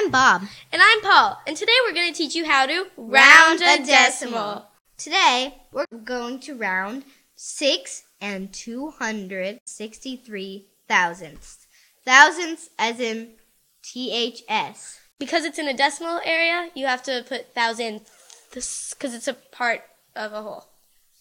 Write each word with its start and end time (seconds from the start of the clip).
I'm 0.00 0.12
Bob. 0.12 0.42
And 0.72 0.80
I'm 0.80 1.00
Paul, 1.00 1.40
and 1.44 1.56
today 1.56 1.72
we're 1.84 1.92
going 1.92 2.12
to 2.12 2.16
teach 2.16 2.36
you 2.36 2.46
how 2.46 2.66
to 2.66 2.86
Round 2.96 3.60
a 3.60 3.84
decimal. 3.84 4.66
Today, 4.96 5.56
we're 5.72 5.86
going 6.04 6.38
to 6.42 6.54
round 6.54 7.02
6 7.34 8.04
and 8.20 8.52
263 8.52 10.66
thousandths. 10.86 11.66
Thousandths 12.04 12.70
as 12.78 13.00
in 13.00 13.30
THS. 13.82 15.00
Because 15.18 15.44
it's 15.44 15.58
in 15.58 15.66
a 15.66 15.76
decimal 15.76 16.20
area, 16.24 16.70
you 16.76 16.86
have 16.86 17.02
to 17.02 17.24
put 17.28 17.52
thousand 17.52 18.02
because 18.54 19.14
it's 19.14 19.26
a 19.26 19.34
part 19.34 19.82
of 20.14 20.32
a 20.32 20.42
whole. 20.42 20.68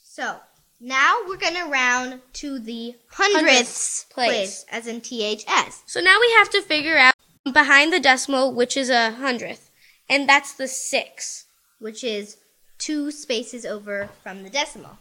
So, 0.04 0.36
now 0.80 1.16
we're 1.28 1.38
going 1.38 1.56
to 1.56 1.66
round 1.66 2.22
to 2.34 2.60
the 2.60 2.94
hundredths 3.08 3.42
Hundredths 3.42 4.06
place. 4.12 4.30
place 4.30 4.66
as 4.70 4.86
in 4.86 5.02
THS. 5.02 5.82
So 5.88 6.00
now 6.00 6.20
we 6.22 6.32
have 6.38 6.52
to 6.52 6.62
figure 6.62 6.96
out 6.96 7.16
behind 7.52 7.92
the 7.94 8.00
decimal, 8.00 8.54
which 8.54 8.76
is 8.78 8.90
a 8.90 9.12
hundredth, 9.12 9.70
and 10.10 10.28
that's 10.28 10.54
the 10.54 10.68
six. 10.68 11.46
which 11.80 12.04
is 12.04 12.38
two 12.80 13.12
spaces 13.12 13.66
over 13.66 14.10
from 14.24 14.42
the 14.44 14.50
decimal. 14.50 14.98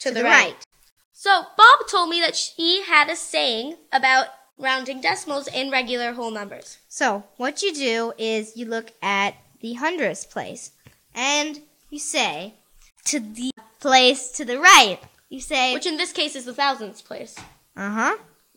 To 0.00 0.10
the 0.10 0.24
right. 0.24 0.56
So 1.12 1.42
Bob 1.56 1.78
told 1.88 2.08
me 2.08 2.20
that 2.20 2.36
he 2.56 2.82
had 2.82 3.08
a 3.10 3.14
saying 3.16 3.76
about 3.92 4.26
rounding 4.58 5.00
decimals 5.00 5.46
in 5.46 5.70
regular 5.70 6.12
whole 6.14 6.30
numbers. 6.30 6.78
So, 6.88 7.24
what 7.36 7.62
you 7.62 7.72
do 7.74 8.12
is 8.18 8.56
you 8.56 8.66
look 8.66 8.92
at 9.02 9.34
the 9.60 9.74
hundredths 9.74 10.24
place 10.24 10.72
and 11.14 11.60
you 11.90 11.98
say 11.98 12.54
to 13.04 13.20
the 13.20 13.52
place 13.78 14.30
to 14.32 14.44
the 14.44 14.58
right. 14.58 14.98
You 15.28 15.40
say, 15.40 15.74
Which 15.74 15.86
in 15.86 15.96
this 15.96 16.12
case 16.12 16.34
is 16.34 16.44
the 16.46 16.54
thousandths 16.54 17.02
place. 17.02 17.36
uh 17.76 17.90
huh. 17.90 18.16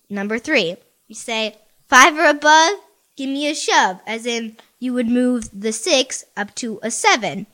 Number 0.09 0.39
three. 0.39 0.77
You 1.07 1.15
say, 1.15 1.57
five 1.87 2.17
or 2.17 2.25
above, 2.25 2.73
give 3.15 3.29
me 3.29 3.49
a 3.49 3.55
shove, 3.55 3.99
as 4.07 4.25
in 4.25 4.57
you 4.79 4.93
would 4.93 5.07
move 5.07 5.49
the 5.53 5.71
six 5.71 6.25
up 6.35 6.53
to 6.55 6.79
a 6.83 6.91
seven. 6.91 7.47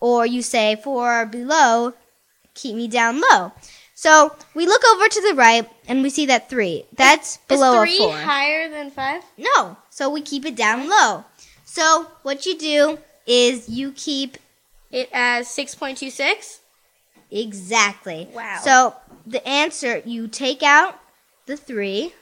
Or 0.00 0.26
you 0.26 0.42
say, 0.42 0.76
four 0.76 1.22
or 1.22 1.26
below, 1.26 1.94
keep 2.54 2.76
me 2.76 2.88
down 2.88 3.20
low. 3.20 3.52
So 3.94 4.34
we 4.54 4.66
look 4.66 4.82
over 4.92 5.08
to 5.08 5.20
the 5.28 5.34
right 5.34 5.68
and 5.88 6.02
we 6.02 6.10
see 6.10 6.26
that 6.26 6.50
three. 6.50 6.84
That's 6.96 7.38
below 7.48 7.82
is 7.82 7.88
three 7.88 7.96
a 7.96 8.08
four. 8.08 8.16
higher 8.18 8.68
than 8.68 8.90
five? 8.90 9.22
No. 9.38 9.76
So 9.88 10.10
we 10.10 10.20
keep 10.20 10.44
it 10.44 10.56
down 10.56 10.88
low. 10.88 11.24
So 11.64 12.06
what 12.22 12.44
you 12.44 12.58
do 12.58 12.98
is 13.26 13.68
you 13.68 13.92
keep 13.92 14.36
It 14.90 15.08
as 15.12 15.48
six 15.48 15.74
point 15.74 15.98
two 15.98 16.10
six. 16.10 16.60
exactly. 17.30 18.28
Wow. 18.32 18.60
So 18.62 18.94
the 19.26 19.46
answer, 19.48 20.02
you 20.04 20.28
take 20.28 20.62
out 20.62 20.98
the 21.46 21.56
three, 21.56 22.12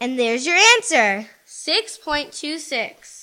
and 0.00 0.18
there's 0.18 0.46
your 0.46 0.56
answer. 0.76 1.28
Six 1.44 1.98
point 1.98 2.32
two 2.32 2.58
six. 2.58 3.17